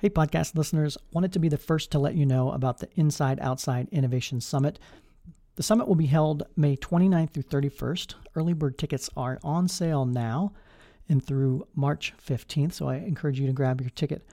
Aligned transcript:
Hey, 0.00 0.10
podcast 0.10 0.54
listeners, 0.54 0.96
wanted 1.12 1.32
to 1.32 1.40
be 1.40 1.48
the 1.48 1.58
first 1.58 1.90
to 1.90 1.98
let 1.98 2.14
you 2.14 2.24
know 2.24 2.52
about 2.52 2.78
the 2.78 2.88
Inside 2.94 3.40
Outside 3.40 3.88
Innovation 3.90 4.40
Summit. 4.40 4.78
The 5.56 5.64
summit 5.64 5.88
will 5.88 5.96
be 5.96 6.06
held 6.06 6.44
May 6.54 6.76
29th 6.76 7.30
through 7.30 7.42
31st. 7.42 8.14
Early 8.36 8.52
bird 8.52 8.78
tickets 8.78 9.10
are 9.16 9.40
on 9.42 9.66
sale 9.66 10.04
now 10.04 10.52
and 11.08 11.20
through 11.20 11.66
March 11.74 12.14
15th, 12.24 12.74
so 12.74 12.88
I 12.88 12.98
encourage 12.98 13.40
you 13.40 13.48
to 13.48 13.52
grab 13.52 13.80
your 13.80 13.90
ticket 13.90 14.24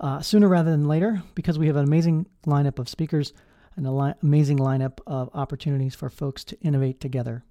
uh, 0.00 0.20
sooner 0.22 0.48
rather 0.48 0.72
than 0.72 0.88
later 0.88 1.22
because 1.36 1.56
we 1.56 1.68
have 1.68 1.76
an 1.76 1.84
amazing 1.84 2.26
lineup 2.44 2.80
of 2.80 2.88
speakers 2.88 3.32
and 3.76 3.86
an 3.86 3.96
li- 3.96 4.14
amazing 4.24 4.58
lineup 4.58 4.98
of 5.06 5.30
opportunities 5.34 5.94
for 5.94 6.10
folks 6.10 6.42
to 6.42 6.60
innovate 6.62 6.98
together. 6.98 7.44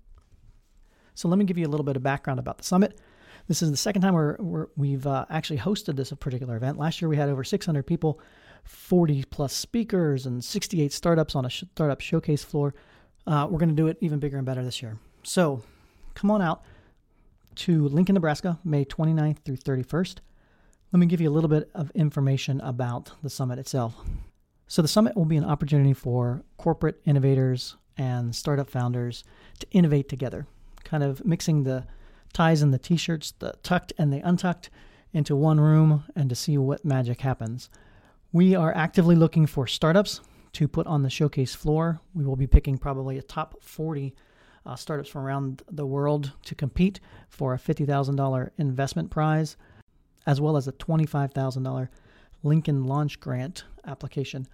So, 1.16 1.30
let 1.30 1.40
me 1.40 1.46
give 1.46 1.58
you 1.58 1.68
a 1.68 1.72
little 1.72 1.86
bit 1.86 1.96
of 1.96 2.04
background 2.04 2.42
about 2.42 2.58
the 2.58 2.66
summit. 2.66 3.00
This 3.52 3.62
is 3.62 3.70
the 3.70 3.76
second 3.76 4.02
time 4.02 4.14
we're, 4.14 4.68
we 4.78 4.94
have 4.94 5.06
uh, 5.06 5.26
actually 5.30 5.60
hosted 5.60 5.98
this 5.98 6.14
particular 6.14 6.56
event. 6.56 6.78
Last 6.78 7.02
year 7.02 7.10
we 7.10 7.18
had 7.18 7.28
over 7.28 7.44
600 7.44 7.84
people, 7.84 8.18
40 8.64 9.26
plus 9.26 9.52
speakers, 9.52 10.26
and 10.26 10.42
68 10.42 10.94
startups 10.94 11.36
on 11.36 11.44
a 11.44 11.50
sh- 11.50 11.66
startup 11.74 12.00
showcase 12.00 12.46
floor. 12.46 12.74
Uh, 13.28 13.50
we're 13.52 13.60
going 13.60 13.68
to 13.68 13.76
do 13.76 13.88
it 13.88 13.98
even 14.00 14.20
bigger 14.20 14.38
and 14.38 14.46
better 14.46 14.64
this 14.64 14.82
year. 14.82 14.98
So 15.24 15.64
come 16.16 16.32
on 16.32 16.42
out 16.42 16.64
to 17.56 17.90
Lincoln, 17.90 18.14
Nebraska, 18.14 18.58
May 18.64 18.86
29th 18.86 19.40
through 19.40 19.58
31st. 19.58 20.20
Let 20.94 21.00
me 21.02 21.06
give 21.06 21.20
you 21.20 21.30
a 21.30 21.34
little 21.36 21.50
bit 21.50 21.70
of 21.76 21.92
information 21.92 22.62
about 22.62 23.12
the 23.22 23.30
summit 23.30 23.60
itself. 23.60 23.96
So, 24.70 24.82
the 24.82 24.88
summit 24.88 25.18
will 25.18 25.26
be 25.26 25.36
an 25.36 25.44
opportunity 25.44 25.92
for 25.92 26.42
corporate 26.56 27.02
innovators 27.04 27.76
and 27.98 28.34
startup 28.34 28.70
founders 28.70 29.26
to 29.60 29.68
innovate 29.72 30.08
together, 30.08 30.48
kind 30.86 31.04
of 31.04 31.26
mixing 31.26 31.64
the 31.64 31.86
ties 32.32 32.62
and 32.62 32.74
the 32.74 32.80
t 32.80 32.98
shirts, 32.98 33.34
the 33.40 33.54
tucked 33.64 33.94
and 33.98 34.12
the 34.12 34.20
untucked, 34.20 34.70
into 35.14 35.36
one 35.36 35.60
room 35.60 36.06
and 36.16 36.30
to 36.30 36.36
see 36.36 36.58
what 36.58 36.86
magic 36.86 37.22
happens. 37.22 37.70
We 38.32 38.56
are 38.56 38.74
actively 38.74 39.16
looking 39.16 39.46
for 39.46 39.68
startups 39.68 40.22
to 40.54 40.68
put 40.68 40.88
on 40.88 41.04
the 41.04 41.10
showcase 41.10 41.54
floor. 41.54 42.00
We 42.14 42.26
will 42.26 42.36
be 42.36 42.48
picking 42.48 42.78
probably 42.78 43.18
a 43.18 43.22
top 43.22 43.62
40 43.62 44.16
uh, 44.66 44.76
startups 44.76 45.10
from 45.10 45.24
around 45.24 45.64
the 45.72 45.86
world 45.86 46.34
to 46.46 46.56
compete 46.56 47.00
for 47.30 47.54
a 47.54 47.58
$50,000 47.58 48.50
investment 48.58 49.10
prize, 49.10 49.58
as 50.26 50.40
well 50.40 50.56
as 50.56 50.68
a 50.68 50.74
$25,000 50.74 51.90
Lincoln 52.44 52.84
Launch 52.86 53.20
Grant 53.20 53.64
application. 53.86 54.48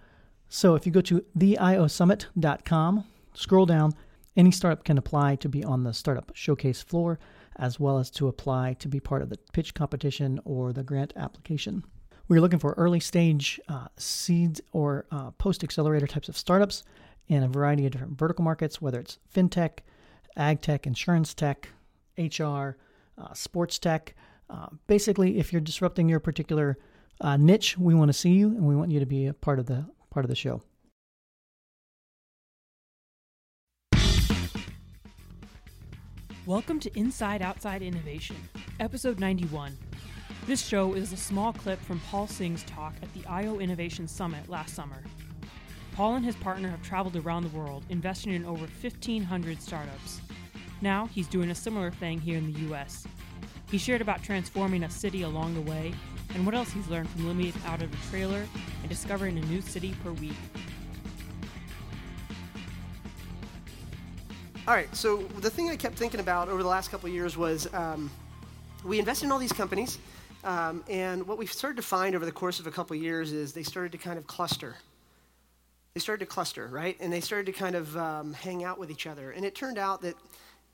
So 0.48 0.74
if 0.74 0.86
you 0.86 0.92
go 0.92 1.00
to 1.02 1.24
theiosummit.com, 1.36 3.04
scroll 3.34 3.66
down, 3.66 3.92
any 4.36 4.50
startup 4.50 4.84
can 4.84 4.98
apply 4.98 5.36
to 5.36 5.48
be 5.48 5.64
on 5.64 5.82
the 5.82 5.92
startup 5.92 6.30
showcase 6.34 6.80
floor 6.80 7.18
as 7.58 7.80
well 7.80 7.98
as 7.98 8.10
to 8.12 8.28
apply 8.28 8.74
to 8.74 8.88
be 8.88 9.00
part 9.00 9.22
of 9.22 9.30
the 9.30 9.38
pitch 9.52 9.74
competition 9.74 10.40
or 10.44 10.72
the 10.72 10.82
grant 10.82 11.12
application. 11.16 11.84
We're 12.28 12.40
looking 12.40 12.58
for 12.58 12.72
early 12.72 13.00
stage 13.00 13.58
uh, 13.68 13.88
seed 13.96 14.60
or 14.72 15.06
uh, 15.10 15.30
post 15.32 15.64
accelerator 15.64 16.06
types 16.06 16.28
of 16.28 16.36
startups 16.36 16.84
in 17.26 17.42
a 17.42 17.48
variety 17.48 17.86
of 17.86 17.92
different 17.92 18.18
vertical 18.18 18.44
markets, 18.44 18.80
whether 18.80 19.00
it's 19.00 19.18
fintech, 19.34 19.80
ag 20.36 20.60
tech, 20.60 20.86
insurance 20.86 21.34
tech, 21.34 21.68
HR, 22.16 22.76
uh, 23.18 23.32
sports 23.32 23.78
tech. 23.78 24.14
Uh, 24.50 24.68
basically, 24.86 25.38
if 25.38 25.52
you're 25.52 25.60
disrupting 25.60 26.08
your 26.08 26.20
particular 26.20 26.78
uh, 27.20 27.36
niche, 27.36 27.76
we 27.78 27.94
want 27.94 28.08
to 28.10 28.12
see 28.12 28.30
you 28.30 28.48
and 28.48 28.62
we 28.62 28.76
want 28.76 28.90
you 28.90 29.00
to 29.00 29.06
be 29.06 29.26
a 29.26 29.34
part 29.34 29.58
of 29.58 29.66
the 29.66 29.84
part 30.10 30.24
of 30.24 30.30
the 30.30 30.36
show. 30.36 30.62
Welcome 36.48 36.80
to 36.80 36.98
Inside 36.98 37.42
Outside 37.42 37.82
Innovation, 37.82 38.36
episode 38.80 39.20
91. 39.20 39.76
This 40.46 40.66
show 40.66 40.94
is 40.94 41.12
a 41.12 41.16
small 41.18 41.52
clip 41.52 41.78
from 41.78 42.00
Paul 42.08 42.26
Singh's 42.26 42.62
talk 42.62 42.94
at 43.02 43.12
the 43.12 43.22
IO 43.28 43.58
Innovation 43.58 44.08
Summit 44.08 44.48
last 44.48 44.74
summer. 44.74 45.02
Paul 45.92 46.14
and 46.14 46.24
his 46.24 46.36
partner 46.36 46.70
have 46.70 46.82
traveled 46.82 47.16
around 47.16 47.42
the 47.42 47.54
world, 47.54 47.84
investing 47.90 48.32
in 48.32 48.46
over 48.46 48.66
1,500 48.80 49.60
startups. 49.60 50.22
Now 50.80 51.04
he's 51.08 51.26
doing 51.26 51.50
a 51.50 51.54
similar 51.54 51.90
thing 51.90 52.18
here 52.18 52.38
in 52.38 52.50
the 52.50 52.72
US. 52.72 53.06
He 53.70 53.76
shared 53.76 54.00
about 54.00 54.22
transforming 54.22 54.84
a 54.84 54.90
city 54.90 55.24
along 55.24 55.52
the 55.52 55.70
way 55.70 55.92
and 56.34 56.46
what 56.46 56.54
else 56.54 56.72
he's 56.72 56.88
learned 56.88 57.10
from 57.10 57.28
living 57.28 57.52
out 57.66 57.82
of 57.82 57.92
a 57.92 58.10
trailer 58.10 58.46
and 58.80 58.88
discovering 58.88 59.36
a 59.36 59.42
new 59.42 59.60
city 59.60 59.94
per 60.02 60.12
week. 60.12 60.32
All 64.68 64.74
right, 64.74 64.94
so 64.94 65.22
the 65.40 65.48
thing 65.48 65.70
I 65.70 65.76
kept 65.76 65.96
thinking 65.96 66.20
about 66.20 66.50
over 66.50 66.62
the 66.62 66.68
last 66.68 66.90
couple 66.90 67.08
of 67.08 67.14
years 67.14 67.38
was 67.38 67.72
um, 67.72 68.10
we 68.84 68.98
invested 68.98 69.24
in 69.24 69.32
all 69.32 69.38
these 69.38 69.50
companies, 69.50 69.96
um, 70.44 70.84
and 70.90 71.26
what 71.26 71.38
we 71.38 71.46
started 71.46 71.76
to 71.76 71.82
find 71.82 72.14
over 72.14 72.26
the 72.26 72.32
course 72.32 72.60
of 72.60 72.66
a 72.66 72.70
couple 72.70 72.94
of 72.94 73.02
years 73.02 73.32
is 73.32 73.54
they 73.54 73.62
started 73.62 73.92
to 73.92 73.96
kind 73.96 74.18
of 74.18 74.26
cluster. 74.26 74.76
They 75.94 76.00
started 76.00 76.26
to 76.26 76.30
cluster, 76.30 76.66
right? 76.66 76.98
And 77.00 77.10
they 77.10 77.22
started 77.22 77.46
to 77.46 77.52
kind 77.52 77.76
of 77.76 77.96
um, 77.96 78.34
hang 78.34 78.62
out 78.62 78.78
with 78.78 78.90
each 78.90 79.06
other. 79.06 79.30
And 79.30 79.42
it 79.42 79.54
turned 79.54 79.78
out 79.78 80.02
that 80.02 80.16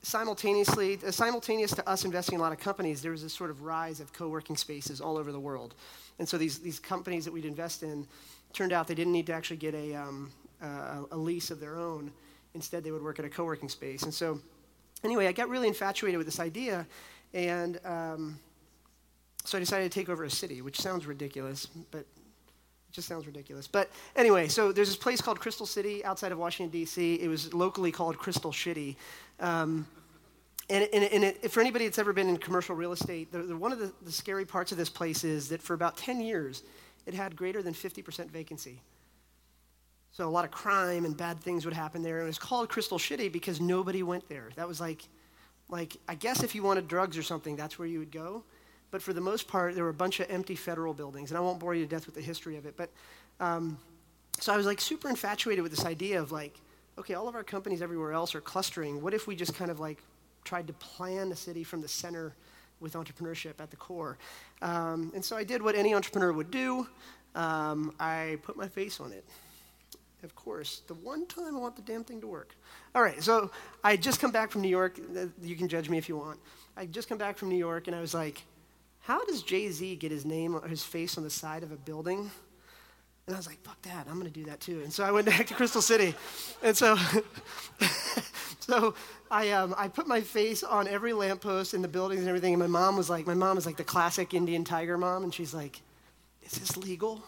simultaneously, 0.01 0.99
uh, 1.07 1.09
simultaneous 1.09 1.71
to 1.75 1.89
us 1.89 2.03
investing 2.03 2.35
in 2.35 2.41
a 2.41 2.43
lot 2.43 2.51
of 2.51 2.59
companies, 2.59 3.01
there 3.01 3.13
was 3.13 3.23
this 3.23 3.31
sort 3.31 3.49
of 3.49 3.61
rise 3.61 4.01
of 4.01 4.11
co-working 4.11 4.57
spaces 4.57 4.99
all 4.99 5.17
over 5.17 5.31
the 5.31 5.39
world. 5.39 5.73
And 6.19 6.27
so 6.27 6.37
these, 6.37 6.59
these 6.59 6.81
companies 6.81 7.23
that 7.23 7.31
we'd 7.31 7.45
invest 7.45 7.81
in 7.81 8.05
turned 8.51 8.73
out 8.73 8.89
they 8.89 8.93
didn't 8.93 9.13
need 9.13 9.27
to 9.27 9.33
actually 9.33 9.55
get 9.55 9.73
a, 9.73 9.95
um, 9.95 10.31
uh, 10.61 11.03
a 11.11 11.17
lease 11.17 11.49
of 11.49 11.61
their 11.61 11.77
own 11.77 12.11
Instead, 12.55 12.83
they 12.83 12.91
would 12.91 13.03
work 13.03 13.19
at 13.19 13.25
a 13.25 13.29
co 13.29 13.43
working 13.43 13.69
space. 13.69 14.03
And 14.03 14.13
so, 14.13 14.39
anyway, 15.03 15.27
I 15.27 15.31
got 15.31 15.49
really 15.49 15.67
infatuated 15.67 16.17
with 16.17 16.25
this 16.25 16.39
idea, 16.39 16.87
and 17.33 17.79
um, 17.85 18.39
so 19.43 19.57
I 19.57 19.59
decided 19.59 19.91
to 19.91 19.99
take 19.99 20.09
over 20.09 20.23
a 20.23 20.29
city, 20.29 20.61
which 20.61 20.79
sounds 20.79 21.05
ridiculous, 21.05 21.67
but 21.91 21.99
it 21.99 22.07
just 22.91 23.07
sounds 23.07 23.27
ridiculous. 23.27 23.67
But 23.67 23.91
anyway, 24.15 24.47
so 24.47 24.71
there's 24.71 24.87
this 24.87 24.97
place 24.97 25.21
called 25.21 25.39
Crystal 25.39 25.65
City 25.65 26.03
outside 26.03 26.31
of 26.31 26.39
Washington, 26.39 26.71
D.C. 26.71 27.15
It 27.15 27.27
was 27.27 27.53
locally 27.53 27.91
called 27.91 28.17
Crystal 28.17 28.51
Shitty. 28.51 28.95
Um, 29.39 29.85
and, 30.69 30.87
and, 30.93 31.03
and 31.03 31.23
it, 31.25 31.51
for 31.51 31.61
anybody 31.61 31.85
that's 31.85 31.99
ever 31.99 32.11
been 32.11 32.27
in 32.27 32.37
commercial 32.37 32.75
real 32.75 32.91
estate, 32.91 33.31
the, 33.31 33.39
the, 33.39 33.55
one 33.55 33.71
of 33.71 33.77
the, 33.77 33.91
the 34.01 34.11
scary 34.11 34.45
parts 34.45 34.71
of 34.71 34.79
this 34.79 34.89
place 34.89 35.23
is 35.23 35.49
that 35.49 35.61
for 35.61 35.75
about 35.75 35.95
10 35.97 36.21
years, 36.21 36.63
it 37.05 37.13
had 37.13 37.35
greater 37.35 37.61
than 37.61 37.73
50% 37.73 38.31
vacancy. 38.31 38.81
So 40.15 40.25
a 40.25 40.31
lot 40.31 40.45
of 40.45 40.51
crime 40.51 41.03
and 41.03 41.17
bad 41.17 41.41
things 41.41 41.65
would 41.65 41.73
happen 41.73 42.01
there. 42.01 42.19
And 42.19 42.23
it 42.23 42.27
was 42.27 42.39
called 42.39 42.69
Crystal 42.69 42.97
Shitty 42.97 43.29
because 43.33 43.59
nobody 43.59 44.01
went 44.01 44.29
there. 44.29 44.49
That 44.55 44.65
was 44.65 44.79
like, 44.79 45.01
like 45.67 45.97
I 46.07 46.15
guess 46.15 46.41
if 46.41 46.55
you 46.55 46.63
wanted 46.63 46.87
drugs 46.87 47.17
or 47.17 47.23
something, 47.23 47.57
that's 47.57 47.77
where 47.77 47.85
you 47.85 47.99
would 47.99 48.13
go. 48.13 48.41
But 48.91 49.01
for 49.01 49.11
the 49.11 49.19
most 49.19 49.45
part, 49.45 49.75
there 49.75 49.83
were 49.83 49.89
a 49.89 49.93
bunch 49.93 50.21
of 50.21 50.31
empty 50.31 50.55
federal 50.55 50.93
buildings. 50.93 51.31
And 51.31 51.37
I 51.37 51.41
won't 51.41 51.59
bore 51.59 51.75
you 51.75 51.83
to 51.83 51.89
death 51.89 52.05
with 52.05 52.15
the 52.15 52.21
history 52.21 52.55
of 52.55 52.65
it. 52.65 52.77
But 52.77 52.91
um, 53.41 53.77
so 54.39 54.53
I 54.53 54.57
was 54.57 54.65
like 54.65 54.79
super 54.79 55.09
infatuated 55.09 55.61
with 55.63 55.73
this 55.73 55.83
idea 55.83 56.21
of 56.21 56.31
like, 56.31 56.61
okay, 56.97 57.15
all 57.15 57.27
of 57.27 57.35
our 57.35 57.43
companies 57.43 57.81
everywhere 57.81 58.13
else 58.13 58.35
are 58.35 58.41
clustering. 58.41 59.01
What 59.01 59.13
if 59.13 59.27
we 59.27 59.35
just 59.35 59.53
kind 59.53 59.69
of 59.69 59.81
like 59.81 60.01
tried 60.45 60.67
to 60.67 60.73
plan 60.73 61.29
a 61.33 61.35
city 61.35 61.65
from 61.65 61.81
the 61.81 61.89
center 61.89 62.33
with 62.79 62.93
entrepreneurship 62.93 63.59
at 63.59 63.69
the 63.69 63.75
core? 63.75 64.17
Um, 64.61 65.11
and 65.13 65.25
so 65.25 65.35
I 65.35 65.43
did 65.43 65.61
what 65.61 65.75
any 65.75 65.93
entrepreneur 65.93 66.31
would 66.31 66.51
do. 66.51 66.87
Um, 67.35 67.93
I 67.99 68.37
put 68.43 68.55
my 68.55 68.69
face 68.69 69.01
on 69.01 69.11
it 69.11 69.25
of 70.25 70.35
course, 70.35 70.81
the 70.87 70.95
one 70.95 71.25
time 71.27 71.55
I 71.55 71.59
want 71.59 71.75
the 71.75 71.81
damn 71.81 72.03
thing 72.03 72.19
to 72.21 72.27
work. 72.27 72.55
All 72.93 73.01
right, 73.01 73.21
so 73.23 73.51
I 73.83 73.95
just 73.95 74.19
come 74.19 74.31
back 74.31 74.51
from 74.51 74.61
New 74.61 74.69
York. 74.69 74.99
You 75.41 75.55
can 75.55 75.67
judge 75.69 75.89
me 75.89 75.97
if 75.97 76.09
you 76.09 76.17
want. 76.17 76.39
I 76.75 76.85
just 76.85 77.07
come 77.07 77.17
back 77.17 77.37
from 77.37 77.49
New 77.49 77.57
York, 77.57 77.87
and 77.87 77.95
I 77.95 78.01
was 78.01 78.13
like, 78.13 78.43
how 79.01 79.23
does 79.25 79.43
Jay 79.43 79.69
Z 79.69 79.95
get 79.97 80.11
his 80.11 80.25
name 80.25 80.59
his 80.67 80.83
face 80.83 81.17
on 81.17 81.23
the 81.23 81.29
side 81.29 81.63
of 81.63 81.71
a 81.71 81.77
building? 81.77 82.31
And 83.27 83.35
I 83.35 83.39
was 83.39 83.47
like, 83.47 83.61
fuck 83.63 83.81
that, 83.83 84.07
I'm 84.09 84.17
gonna 84.17 84.29
do 84.29 84.45
that 84.45 84.59
too. 84.59 84.81
And 84.83 84.91
so 84.91 85.03
I 85.03 85.11
went 85.11 85.27
back 85.27 85.47
to 85.47 85.53
Crystal 85.53 85.81
City. 85.81 86.15
And 86.63 86.75
so, 86.75 86.97
so 88.59 88.95
I, 89.29 89.51
um, 89.51 89.73
I 89.77 89.87
put 89.87 90.07
my 90.07 90.21
face 90.21 90.63
on 90.63 90.87
every 90.87 91.13
lamppost 91.13 91.73
in 91.73 91.81
the 91.81 91.87
buildings 91.87 92.21
and 92.21 92.29
everything. 92.29 92.53
And 92.53 92.59
my 92.59 92.67
mom 92.67 92.97
was 92.97 93.09
like, 93.09 93.27
my 93.27 93.33
mom 93.33 93.57
is 93.57 93.65
like 93.65 93.77
the 93.77 93.83
classic 93.83 94.33
Indian 94.33 94.63
tiger 94.63 94.97
mom. 94.97 95.23
And 95.23 95.33
she's 95.33 95.53
like, 95.53 95.81
is 96.43 96.53
this 96.53 96.77
legal? 96.77 97.23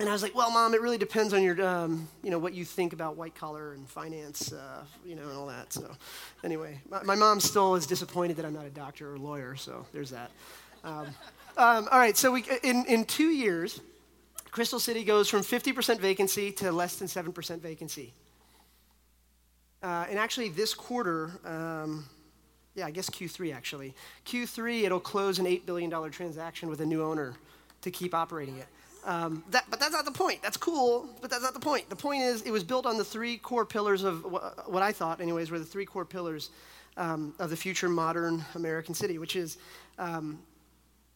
And 0.00 0.08
I 0.08 0.12
was 0.12 0.22
like, 0.22 0.34
well, 0.34 0.50
mom, 0.50 0.72
it 0.72 0.80
really 0.80 0.96
depends 0.96 1.34
on 1.34 1.42
your, 1.42 1.62
um, 1.62 2.08
you 2.22 2.30
know, 2.30 2.38
what 2.38 2.54
you 2.54 2.64
think 2.64 2.94
about 2.94 3.18
white 3.18 3.34
collar 3.34 3.74
and 3.74 3.86
finance, 3.86 4.50
uh, 4.50 4.82
you 5.04 5.14
know, 5.14 5.28
and 5.28 5.32
all 5.32 5.46
that. 5.48 5.74
So, 5.74 5.94
anyway, 6.42 6.80
my, 6.88 7.02
my, 7.02 7.14
mom 7.14 7.38
still 7.38 7.74
is 7.74 7.86
disappointed 7.86 8.38
that 8.38 8.46
I'm 8.46 8.54
not 8.54 8.64
a 8.64 8.70
doctor 8.70 9.12
or 9.12 9.18
lawyer. 9.18 9.56
So 9.56 9.84
there's 9.92 10.08
that. 10.08 10.30
Um, 10.84 11.08
um, 11.58 11.86
all 11.92 11.98
right. 11.98 12.16
So 12.16 12.32
we, 12.32 12.46
in 12.62 12.86
in 12.86 13.04
two 13.04 13.28
years, 13.28 13.82
Crystal 14.50 14.80
City 14.80 15.04
goes 15.04 15.28
from 15.28 15.42
50% 15.42 15.98
vacancy 15.98 16.50
to 16.52 16.72
less 16.72 16.96
than 16.96 17.06
7% 17.06 17.60
vacancy. 17.60 18.14
Uh, 19.82 20.06
and 20.08 20.18
actually, 20.18 20.48
this 20.48 20.72
quarter, 20.72 21.30
um, 21.44 22.06
yeah, 22.74 22.86
I 22.86 22.90
guess 22.90 23.10
Q3 23.10 23.54
actually. 23.54 23.94
Q3, 24.24 24.84
it'll 24.84 24.98
close 24.98 25.38
an 25.38 25.44
$8 25.44 25.66
billion 25.66 26.10
transaction 26.10 26.70
with 26.70 26.80
a 26.80 26.86
new 26.86 27.02
owner 27.02 27.34
to 27.82 27.90
keep 27.90 28.14
operating 28.14 28.56
it. 28.56 28.66
Um, 29.04 29.42
that, 29.50 29.64
but 29.70 29.80
that's 29.80 29.92
not 29.92 30.04
the 30.04 30.12
point. 30.12 30.42
That's 30.42 30.56
cool, 30.56 31.08
but 31.20 31.30
that's 31.30 31.42
not 31.42 31.54
the 31.54 31.60
point. 31.60 31.88
The 31.88 31.96
point 31.96 32.22
is, 32.22 32.42
it 32.42 32.50
was 32.50 32.64
built 32.64 32.86
on 32.86 32.98
the 32.98 33.04
three 33.04 33.38
core 33.38 33.64
pillars 33.64 34.04
of 34.04 34.24
what, 34.24 34.70
what 34.70 34.82
I 34.82 34.92
thought, 34.92 35.20
anyways, 35.20 35.50
were 35.50 35.58
the 35.58 35.64
three 35.64 35.86
core 35.86 36.04
pillars 36.04 36.50
um, 36.96 37.34
of 37.38 37.50
the 37.50 37.56
future 37.56 37.88
modern 37.88 38.44
American 38.54 38.94
city, 38.94 39.18
which 39.18 39.36
is 39.36 39.56
um, 39.98 40.38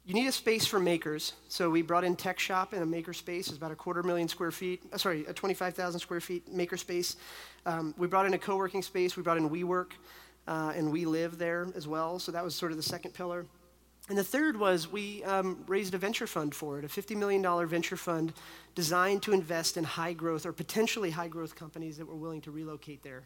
you 0.06 0.12
need 0.12 0.26
a 0.26 0.32
space 0.32 0.66
for 0.66 0.78
makers. 0.78 1.32
So 1.48 1.70
we 1.70 1.80
brought 1.80 2.04
in 2.04 2.14
TechShop 2.14 2.74
in 2.74 2.82
a 2.82 2.86
maker 2.86 3.14
space. 3.14 3.48
It's 3.48 3.56
about 3.56 3.72
a 3.72 3.76
quarter 3.76 4.02
million 4.02 4.28
square 4.28 4.50
feet. 4.50 4.82
Uh, 4.92 4.98
sorry, 4.98 5.24
a 5.26 5.32
25,000 5.32 5.98
square 5.98 6.20
feet 6.20 6.52
maker 6.52 6.76
space. 6.76 7.16
Um, 7.64 7.94
we 7.96 8.06
brought 8.06 8.26
in 8.26 8.34
a 8.34 8.38
co-working 8.38 8.82
space. 8.82 9.16
We 9.16 9.22
brought 9.22 9.38
in 9.38 9.48
WeWork, 9.48 9.92
uh, 10.46 10.72
and 10.76 10.92
we 10.92 11.06
live 11.06 11.38
there 11.38 11.68
as 11.74 11.88
well. 11.88 12.18
So 12.18 12.32
that 12.32 12.44
was 12.44 12.54
sort 12.54 12.70
of 12.70 12.76
the 12.76 12.82
second 12.82 13.12
pillar. 13.12 13.46
And 14.08 14.18
the 14.18 14.24
third 14.24 14.58
was 14.58 14.90
we 14.90 15.24
um, 15.24 15.64
raised 15.66 15.94
a 15.94 15.98
venture 15.98 16.26
fund 16.26 16.54
for 16.54 16.78
it, 16.78 16.84
a 16.84 16.88
$50 16.88 17.16
million 17.16 17.66
venture 17.66 17.96
fund 17.96 18.34
designed 18.74 19.22
to 19.22 19.32
invest 19.32 19.76
in 19.78 19.84
high 19.84 20.12
growth 20.12 20.44
or 20.44 20.52
potentially 20.52 21.10
high 21.10 21.28
growth 21.28 21.54
companies 21.54 21.96
that 21.96 22.06
were 22.06 22.14
willing 22.14 22.42
to 22.42 22.50
relocate 22.50 23.02
there. 23.02 23.22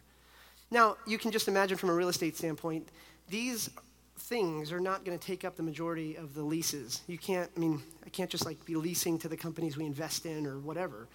Now, 0.71 0.95
you 1.05 1.17
can 1.17 1.31
just 1.31 1.47
imagine 1.47 1.77
from 1.77 1.89
a 1.89 1.93
real 1.93 2.07
estate 2.07 2.37
standpoint, 2.37 2.87
these 3.27 3.69
things 4.17 4.71
are 4.71 4.79
not 4.79 5.03
going 5.03 5.17
to 5.17 5.25
take 5.25 5.43
up 5.43 5.57
the 5.57 5.63
majority 5.63 6.15
of 6.15 6.33
the 6.33 6.43
leases. 6.43 7.01
You 7.07 7.17
can't, 7.17 7.49
I 7.55 7.59
mean, 7.59 7.81
I 8.05 8.09
can't 8.09 8.29
just 8.29 8.45
like 8.45 8.63
be 8.65 8.75
leasing 8.75 9.17
to 9.19 9.27
the 9.27 9.37
companies 9.37 9.75
we 9.75 9.85
invest 9.85 10.25
in 10.25 10.45
or 10.45 10.59
whatever. 10.59 11.07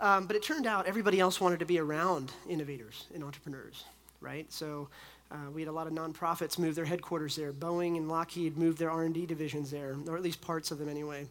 Um, 0.00 0.26
but 0.26 0.36
it 0.36 0.42
turned 0.42 0.66
out 0.66 0.86
everybody 0.86 1.20
else 1.20 1.40
wanted 1.40 1.60
to 1.60 1.66
be 1.66 1.78
around 1.78 2.32
innovators 2.48 3.06
and 3.14 3.22
entrepreneurs, 3.22 3.84
right? 4.20 4.52
So 4.52 4.88
uh, 5.32 5.50
we 5.50 5.62
had 5.62 5.68
a 5.68 5.72
lot 5.72 5.86
of 5.86 5.94
nonprofits 5.94 6.58
move 6.58 6.74
their 6.74 6.84
headquarters 6.84 7.36
there. 7.36 7.52
Boeing 7.52 7.96
and 7.96 8.08
Lockheed 8.08 8.58
moved 8.58 8.78
their 8.78 8.90
R&D 8.90 9.24
divisions 9.26 9.70
there, 9.70 9.96
or 10.06 10.16
at 10.16 10.22
least 10.22 10.42
parts 10.42 10.70
of 10.70 10.78
them 10.78 10.88
anyway. 10.88 11.26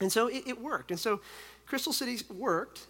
And 0.00 0.10
so 0.10 0.28
it, 0.28 0.44
it 0.46 0.60
worked. 0.60 0.90
And 0.90 0.98
so 0.98 1.20
Crystal 1.66 1.92
Cities 1.92 2.28
worked. 2.30 2.86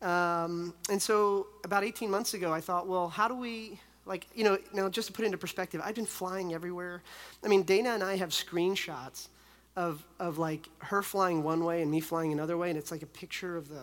Um, 0.00 0.74
and 0.90 1.00
so 1.00 1.48
about 1.64 1.84
18 1.84 2.10
months 2.10 2.32
ago, 2.34 2.52
I 2.52 2.60
thought, 2.60 2.86
well, 2.86 3.08
how 3.08 3.28
do 3.28 3.34
we 3.34 3.78
like, 4.06 4.26
you 4.34 4.42
know, 4.42 4.56
now 4.72 4.88
just 4.88 5.08
to 5.08 5.12
put 5.12 5.26
into 5.26 5.36
perspective, 5.36 5.82
I've 5.84 5.94
been 5.94 6.06
flying 6.06 6.54
everywhere. 6.54 7.02
I 7.44 7.48
mean, 7.48 7.62
Dana 7.62 7.90
and 7.90 8.02
I 8.02 8.16
have 8.16 8.30
screenshots 8.30 9.28
of, 9.76 10.02
of 10.18 10.38
like 10.38 10.66
her 10.78 11.02
flying 11.02 11.42
one 11.42 11.62
way 11.62 11.82
and 11.82 11.90
me 11.90 12.00
flying 12.00 12.32
another 12.32 12.56
way, 12.56 12.70
and 12.70 12.78
it's 12.78 12.90
like 12.90 13.02
a 13.02 13.06
picture 13.06 13.56
of 13.58 13.68
the, 13.68 13.82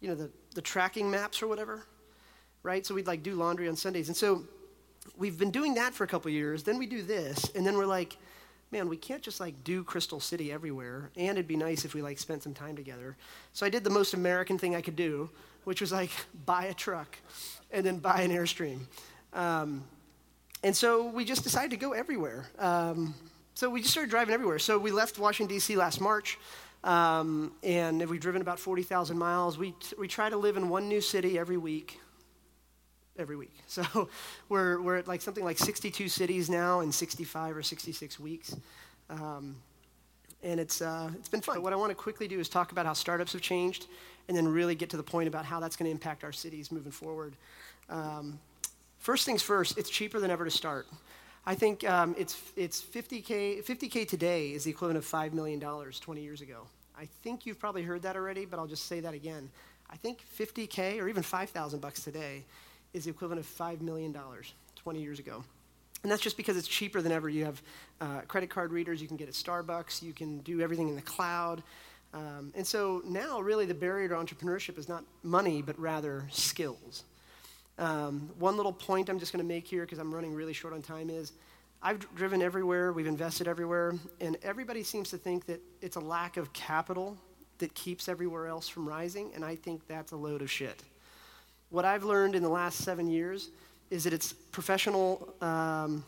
you 0.00 0.08
know, 0.08 0.14
the, 0.14 0.30
the 0.54 0.62
tracking 0.62 1.10
maps 1.10 1.42
or 1.42 1.46
whatever, 1.46 1.84
right? 2.62 2.86
So 2.86 2.94
we'd 2.94 3.06
like 3.06 3.22
do 3.22 3.34
laundry 3.34 3.68
on 3.68 3.76
Sundays. 3.76 4.08
And 4.08 4.16
so 4.16 4.44
we've 5.16 5.38
been 5.38 5.50
doing 5.50 5.74
that 5.74 5.94
for 5.94 6.04
a 6.04 6.06
couple 6.06 6.30
years. 6.30 6.62
Then 6.62 6.78
we 6.78 6.86
do 6.86 7.02
this, 7.02 7.50
and 7.54 7.66
then 7.66 7.76
we're 7.76 7.86
like, 7.86 8.16
man, 8.70 8.88
we 8.88 8.96
can't 8.96 9.22
just 9.22 9.40
like 9.40 9.62
do 9.62 9.84
Crystal 9.84 10.20
City 10.20 10.50
everywhere, 10.50 11.10
and 11.16 11.38
it'd 11.38 11.46
be 11.46 11.56
nice 11.56 11.84
if 11.84 11.94
we 11.94 12.02
like 12.02 12.18
spent 12.18 12.42
some 12.42 12.54
time 12.54 12.76
together. 12.76 13.16
So 13.52 13.64
I 13.64 13.68
did 13.68 13.84
the 13.84 13.90
most 13.90 14.14
American 14.14 14.58
thing 14.58 14.74
I 14.74 14.80
could 14.80 14.96
do, 14.96 15.30
which 15.64 15.80
was 15.80 15.92
like 15.92 16.10
buy 16.46 16.64
a 16.66 16.74
truck 16.74 17.16
and 17.70 17.84
then 17.84 17.98
buy 17.98 18.22
an 18.22 18.30
Airstream. 18.30 18.80
Um, 19.32 19.84
and 20.62 20.74
so 20.74 21.06
we 21.06 21.24
just 21.24 21.42
decided 21.44 21.70
to 21.70 21.76
go 21.76 21.92
everywhere. 21.92 22.46
Um, 22.58 23.14
so 23.54 23.70
we 23.70 23.80
just 23.80 23.92
started 23.92 24.10
driving 24.10 24.34
everywhere. 24.34 24.58
So 24.58 24.78
we 24.78 24.90
left 24.90 25.18
Washington, 25.18 25.54
D.C. 25.54 25.76
last 25.76 26.00
March, 26.00 26.38
um, 26.82 27.52
and 27.62 28.04
we've 28.08 28.20
driven 28.20 28.42
about 28.42 28.58
40,000 28.58 29.16
miles. 29.16 29.56
We, 29.58 29.72
t- 29.72 29.94
we 29.98 30.08
try 30.08 30.30
to 30.30 30.36
live 30.36 30.56
in 30.56 30.68
one 30.68 30.88
new 30.88 31.00
city 31.00 31.38
every 31.38 31.58
week. 31.58 32.00
Every 33.18 33.36
week. 33.36 33.54
So 33.66 34.08
we're, 34.48 34.80
we're 34.80 34.96
at 34.96 35.08
like 35.08 35.20
something 35.20 35.44
like 35.44 35.58
62 35.58 36.08
cities 36.08 36.48
now 36.50 36.80
in 36.80 36.92
65 36.92 37.56
or 37.56 37.62
66 37.62 38.20
weeks. 38.20 38.56
Um, 39.10 39.56
and 40.42 40.60
it's, 40.60 40.82
uh, 40.82 41.10
it's 41.14 41.28
been 41.28 41.40
fun. 41.40 41.62
What 41.62 41.72
I 41.72 41.76
want 41.76 41.90
to 41.90 41.94
quickly 41.94 42.28
do 42.28 42.38
is 42.38 42.48
talk 42.48 42.72
about 42.72 42.86
how 42.86 42.92
startups 42.92 43.32
have 43.32 43.42
changed 43.42 43.86
and 44.28 44.36
then 44.36 44.46
really 44.46 44.74
get 44.74 44.90
to 44.90 44.96
the 44.96 45.02
point 45.02 45.28
about 45.28 45.44
how 45.44 45.60
that's 45.60 45.76
going 45.76 45.86
to 45.86 45.90
impact 45.90 46.24
our 46.24 46.32
cities 46.32 46.70
moving 46.70 46.92
forward. 46.92 47.34
Um, 47.88 48.38
First 49.04 49.26
things 49.26 49.42
first, 49.42 49.76
it's 49.76 49.90
cheaper 49.90 50.18
than 50.18 50.30
ever 50.30 50.46
to 50.46 50.50
start. 50.50 50.86
I 51.44 51.54
think 51.54 51.86
um, 51.86 52.14
it's, 52.16 52.40
it's 52.56 52.82
50K, 52.82 53.62
50K 53.62 54.08
today 54.08 54.52
is 54.52 54.64
the 54.64 54.70
equivalent 54.70 54.96
of 54.96 55.04
$5 55.04 55.34
million 55.34 55.60
20 55.60 56.22
years 56.22 56.40
ago. 56.40 56.62
I 56.98 57.04
think 57.22 57.44
you've 57.44 57.58
probably 57.58 57.82
heard 57.82 58.00
that 58.00 58.16
already, 58.16 58.46
but 58.46 58.58
I'll 58.58 58.66
just 58.66 58.86
say 58.86 59.00
that 59.00 59.12
again. 59.12 59.50
I 59.90 59.96
think 59.96 60.24
50K 60.38 61.02
or 61.02 61.08
even 61.10 61.22
5,000 61.22 61.80
bucks 61.80 62.02
today 62.02 62.44
is 62.94 63.04
the 63.04 63.10
equivalent 63.10 63.40
of 63.40 63.46
$5 63.46 63.82
million 63.82 64.16
20 64.76 65.02
years 65.02 65.18
ago. 65.18 65.44
And 66.02 66.12
that's 66.12 66.22
just 66.22 66.36
because 66.36 66.56
it's 66.56 66.68
cheaper 66.68 67.02
than 67.02 67.12
ever. 67.12 67.28
You 67.28 67.44
have 67.46 67.62
uh, 68.00 68.20
credit 68.28 68.50
card 68.50 68.72
readers 68.72 69.02
you 69.02 69.08
can 69.08 69.16
get 69.16 69.28
at 69.28 69.34
Starbucks, 69.34 70.02
you 70.02 70.12
can 70.12 70.38
do 70.38 70.60
everything 70.60 70.88
in 70.88 70.94
the 70.94 71.02
cloud. 71.02 71.62
Um, 72.12 72.52
and 72.54 72.66
so 72.66 73.02
now, 73.04 73.40
really, 73.40 73.66
the 73.66 73.74
barrier 73.74 74.08
to 74.08 74.14
entrepreneurship 74.14 74.78
is 74.78 74.88
not 74.88 75.04
money, 75.22 75.62
but 75.62 75.78
rather 75.78 76.24
skills. 76.30 77.04
Um, 77.78 78.30
one 78.38 78.56
little 78.56 78.72
point 78.72 79.08
I'm 79.08 79.18
just 79.18 79.32
going 79.32 79.44
to 79.44 79.48
make 79.48 79.66
here 79.66 79.82
because 79.82 79.98
I'm 79.98 80.14
running 80.14 80.32
really 80.32 80.52
short 80.52 80.74
on 80.74 80.82
time 80.82 81.10
is 81.10 81.32
I've 81.82 82.06
driven 82.14 82.40
everywhere, 82.40 82.92
we've 82.92 83.06
invested 83.06 83.48
everywhere, 83.48 83.94
and 84.20 84.36
everybody 84.42 84.82
seems 84.84 85.10
to 85.10 85.18
think 85.18 85.46
that 85.46 85.60
it's 85.82 85.96
a 85.96 86.00
lack 86.00 86.36
of 86.36 86.52
capital 86.52 87.18
that 87.58 87.74
keeps 87.74 88.08
everywhere 88.08 88.46
else 88.46 88.68
from 88.68 88.88
rising, 88.88 89.32
and 89.34 89.44
I 89.44 89.56
think 89.56 89.86
that's 89.88 90.12
a 90.12 90.16
load 90.16 90.40
of 90.40 90.50
shit. 90.50 90.82
What 91.74 91.84
I've 91.84 92.04
learned 92.04 92.36
in 92.36 92.44
the 92.44 92.48
last 92.48 92.84
seven 92.84 93.08
years 93.08 93.50
is 93.90 94.04
that 94.04 94.12
it's 94.12 94.32
professional, 94.32 95.34
um, 95.40 96.04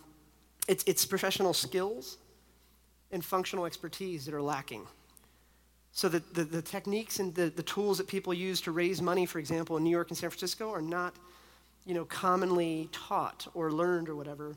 it's, 0.68 0.84
it's 0.86 1.04
professional 1.04 1.52
skills 1.52 2.18
and 3.10 3.24
functional 3.24 3.66
expertise 3.66 4.24
that 4.26 4.34
are 4.34 4.40
lacking. 4.40 4.86
So 5.90 6.08
the, 6.08 6.22
the, 6.34 6.44
the 6.44 6.62
techniques 6.62 7.18
and 7.18 7.34
the, 7.34 7.50
the 7.50 7.64
tools 7.64 7.98
that 7.98 8.06
people 8.06 8.32
use 8.32 8.60
to 8.60 8.70
raise 8.70 9.02
money, 9.02 9.26
for 9.26 9.40
example, 9.40 9.76
in 9.76 9.82
New 9.82 9.90
York 9.90 10.08
and 10.10 10.16
San 10.16 10.30
Francisco, 10.30 10.70
are 10.70 10.80
not 10.80 11.16
you 11.84 11.94
know, 11.94 12.04
commonly 12.04 12.88
taught 12.92 13.48
or 13.52 13.72
learned 13.72 14.08
or 14.08 14.14
whatever 14.14 14.56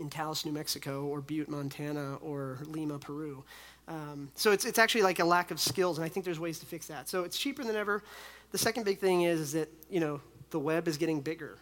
in 0.00 0.10
Taos, 0.10 0.44
New 0.44 0.52
Mexico, 0.52 1.04
or 1.04 1.20
Butte, 1.20 1.50
Montana, 1.50 2.16
or 2.16 2.58
Lima, 2.66 2.98
Peru. 2.98 3.44
Um, 3.86 4.28
so 4.34 4.50
it's, 4.50 4.64
it's 4.64 4.78
actually 4.80 5.02
like 5.02 5.20
a 5.20 5.24
lack 5.24 5.52
of 5.52 5.60
skills, 5.60 5.98
and 5.98 6.04
I 6.04 6.08
think 6.08 6.24
there's 6.24 6.40
ways 6.40 6.58
to 6.60 6.66
fix 6.66 6.86
that. 6.88 7.08
So 7.08 7.22
it's 7.22 7.38
cheaper 7.38 7.62
than 7.62 7.76
ever. 7.76 8.02
The 8.50 8.58
second 8.58 8.84
big 8.84 8.98
thing 8.98 9.22
is, 9.22 9.40
is 9.40 9.52
that, 9.52 9.68
you 9.90 10.00
know, 10.00 10.20
the 10.52 10.60
web 10.60 10.86
is 10.86 10.96
getting 10.96 11.20
bigger. 11.20 11.58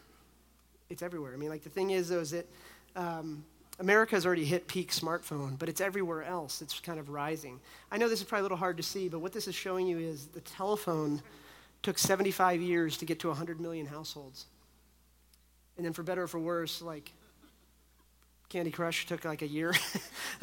It's 0.90 1.02
everywhere. 1.02 1.32
I 1.32 1.36
mean, 1.36 1.48
like 1.48 1.64
the 1.64 1.70
thing 1.70 1.90
is, 1.90 2.10
though, 2.10 2.20
is 2.20 2.32
that 2.32 2.46
um, 2.94 3.44
America 3.78 4.14
has 4.14 4.26
already 4.26 4.44
hit 4.44 4.66
peak 4.66 4.92
smartphone, 4.92 5.58
but 5.58 5.68
it's 5.68 5.80
everywhere 5.80 6.22
else. 6.22 6.60
It's 6.60 6.78
kind 6.80 7.00
of 7.00 7.08
rising. 7.08 7.58
I 7.90 7.96
know 7.96 8.08
this 8.08 8.20
is 8.20 8.26
probably 8.26 8.40
a 8.40 8.44
little 8.44 8.58
hard 8.58 8.76
to 8.76 8.82
see, 8.82 9.08
but 9.08 9.20
what 9.20 9.32
this 9.32 9.48
is 9.48 9.54
showing 9.54 9.86
you 9.86 9.98
is 9.98 10.26
the 10.26 10.42
telephone 10.42 11.22
took 11.82 11.96
75 11.96 12.60
years 12.60 12.98
to 12.98 13.06
get 13.06 13.20
to 13.20 13.28
100 13.28 13.58
million 13.60 13.86
households. 13.86 14.44
And 15.76 15.86
then 15.86 15.94
for 15.94 16.02
better 16.02 16.24
or 16.24 16.28
for 16.28 16.38
worse, 16.38 16.82
like 16.82 17.10
Candy 18.50 18.70
Crush 18.70 19.06
took 19.06 19.24
like 19.24 19.42
a 19.42 19.46
year. 19.46 19.72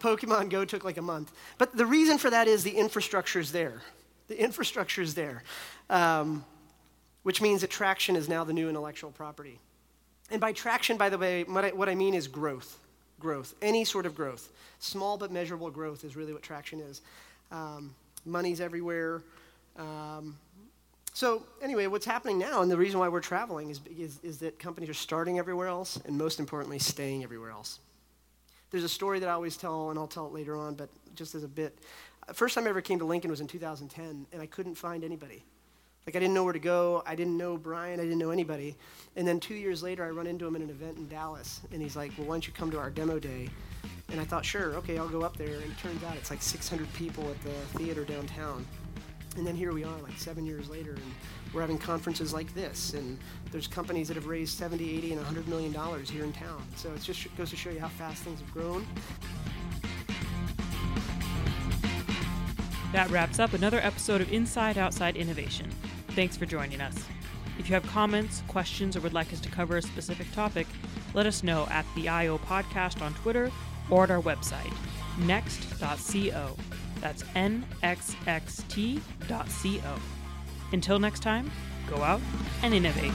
Pokemon 0.00 0.48
Go 0.48 0.64
took 0.64 0.84
like 0.84 0.96
a 0.96 1.02
month. 1.02 1.30
But 1.58 1.76
the 1.76 1.86
reason 1.86 2.18
for 2.18 2.30
that 2.30 2.48
is 2.48 2.64
the 2.64 2.76
infrastructure 2.76 3.38
is 3.38 3.52
there. 3.52 3.82
The 4.28 4.42
infrastructure 4.42 5.02
is 5.02 5.14
there, 5.14 5.42
um, 5.90 6.44
which 7.22 7.40
means 7.40 7.60
that 7.60 7.70
traction 7.70 8.16
is 8.16 8.28
now 8.28 8.44
the 8.44 8.52
new 8.52 8.68
intellectual 8.68 9.10
property. 9.10 9.58
And 10.30 10.40
by 10.40 10.52
traction, 10.52 10.96
by 10.96 11.08
the 11.08 11.18
way, 11.18 11.44
what 11.44 11.64
I, 11.64 11.68
what 11.70 11.88
I 11.88 11.94
mean 11.94 12.14
is 12.14 12.26
growth. 12.26 12.78
Growth. 13.20 13.54
Any 13.62 13.84
sort 13.84 14.06
of 14.06 14.14
growth. 14.14 14.50
Small 14.78 15.16
but 15.16 15.30
measurable 15.30 15.70
growth 15.70 16.04
is 16.04 16.16
really 16.16 16.32
what 16.32 16.42
traction 16.42 16.80
is. 16.80 17.02
Um, 17.50 17.94
money's 18.24 18.60
everywhere. 18.60 19.22
Um, 19.76 20.36
so, 21.14 21.42
anyway, 21.60 21.86
what's 21.88 22.06
happening 22.06 22.38
now, 22.38 22.62
and 22.62 22.70
the 22.70 22.76
reason 22.76 22.98
why 22.98 23.08
we're 23.08 23.20
traveling, 23.20 23.68
is, 23.68 23.80
is, 23.98 24.18
is, 24.22 24.38
that 24.38 24.58
companies 24.58 24.88
are 24.88 24.94
starting 24.94 25.38
everywhere 25.38 25.68
else, 25.68 26.00
and 26.06 26.16
most 26.16 26.40
importantly, 26.40 26.78
staying 26.78 27.22
everywhere 27.22 27.50
else. 27.50 27.80
There's 28.70 28.84
a 28.84 28.88
story 28.88 29.18
that 29.18 29.28
I 29.28 29.32
always 29.32 29.58
tell, 29.58 29.90
and 29.90 29.98
I'll 29.98 30.06
tell 30.06 30.26
it 30.26 30.32
later 30.32 30.56
on, 30.56 30.74
but 30.74 30.88
just 31.14 31.34
as 31.34 31.44
a 31.44 31.48
bit. 31.48 31.78
First 32.32 32.54
time 32.54 32.64
I 32.64 32.70
ever 32.70 32.80
came 32.80 32.98
to 32.98 33.04
Lincoln 33.04 33.30
was 33.30 33.42
in 33.42 33.46
2010, 33.46 34.26
and 34.32 34.42
I 34.42 34.46
couldn't 34.46 34.76
find 34.76 35.04
anybody. 35.04 35.44
Like, 36.06 36.16
I 36.16 36.18
didn't 36.18 36.34
know 36.34 36.42
where 36.42 36.52
to 36.52 36.58
go. 36.58 37.02
I 37.06 37.14
didn't 37.14 37.36
know 37.36 37.56
Brian. 37.56 38.00
I 38.00 38.02
didn't 38.02 38.18
know 38.18 38.30
anybody. 38.30 38.76
And 39.14 39.26
then 39.26 39.38
two 39.38 39.54
years 39.54 39.82
later, 39.82 40.04
I 40.04 40.10
run 40.10 40.26
into 40.26 40.46
him 40.46 40.56
at 40.56 40.62
an 40.62 40.70
event 40.70 40.96
in 40.96 41.08
Dallas, 41.08 41.60
and 41.72 41.80
he's 41.80 41.94
like, 41.96 42.12
Well, 42.18 42.26
why 42.26 42.34
don't 42.34 42.46
you 42.46 42.52
come 42.52 42.70
to 42.72 42.78
our 42.78 42.90
demo 42.90 43.18
day? 43.18 43.48
And 44.10 44.20
I 44.20 44.24
thought, 44.24 44.44
Sure, 44.44 44.74
okay, 44.74 44.98
I'll 44.98 45.08
go 45.08 45.22
up 45.22 45.36
there. 45.36 45.54
And 45.54 45.64
it 45.64 45.78
turns 45.78 46.02
out 46.02 46.16
it's 46.16 46.30
like 46.30 46.42
600 46.42 46.92
people 46.94 47.24
at 47.30 47.40
the 47.42 47.78
theater 47.78 48.04
downtown. 48.04 48.66
And 49.36 49.46
then 49.46 49.54
here 49.54 49.72
we 49.72 49.84
are, 49.84 49.98
like 50.02 50.18
seven 50.18 50.44
years 50.44 50.68
later, 50.68 50.92
and 50.92 51.14
we're 51.54 51.62
having 51.62 51.78
conferences 51.78 52.34
like 52.34 52.52
this. 52.54 52.94
And 52.94 53.18
there's 53.50 53.66
companies 53.66 54.08
that 54.08 54.14
have 54.14 54.26
raised 54.26 54.58
70, 54.58 54.96
80, 54.98 55.12
and 55.12 55.16
100 55.18 55.48
million 55.48 55.72
dollars 55.72 56.10
here 56.10 56.24
in 56.24 56.32
town. 56.32 56.62
So 56.76 56.90
it 56.92 57.00
just 57.00 57.34
goes 57.36 57.48
to 57.50 57.56
show 57.56 57.70
you 57.70 57.80
how 57.80 57.88
fast 57.88 58.24
things 58.24 58.40
have 58.40 58.52
grown. 58.52 58.86
That 62.92 63.08
wraps 63.10 63.38
up 63.38 63.54
another 63.54 63.78
episode 63.78 64.20
of 64.20 64.30
Inside 64.30 64.76
Outside 64.76 65.16
Innovation. 65.16 65.70
Thanks 66.14 66.36
for 66.36 66.46
joining 66.46 66.80
us. 66.80 66.94
If 67.58 67.68
you 67.68 67.74
have 67.74 67.86
comments, 67.86 68.42
questions, 68.48 68.96
or 68.96 69.00
would 69.00 69.14
like 69.14 69.32
us 69.32 69.40
to 69.40 69.48
cover 69.48 69.76
a 69.76 69.82
specific 69.82 70.30
topic, 70.32 70.66
let 71.14 71.26
us 71.26 71.42
know 71.42 71.66
at 71.70 71.86
the 71.94 72.08
IO 72.08 72.38
Podcast 72.38 73.02
on 73.02 73.14
Twitter 73.14 73.50
or 73.90 74.04
at 74.04 74.10
our 74.10 74.20
website, 74.20 74.72
nexxt.co. 75.20 76.56
That's 77.00 77.22
nxxt.co. 77.22 79.00
Until 80.72 80.98
next 80.98 81.20
time, 81.20 81.50
go 81.88 81.96
out 81.96 82.20
and 82.62 82.74
innovate. 82.74 83.12